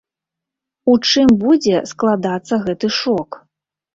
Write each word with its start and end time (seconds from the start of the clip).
У 0.93 0.95
чым 1.09 1.29
будзе 1.43 1.75
складацца 1.91 2.53
гэты 2.65 2.87
шок? 3.03 3.29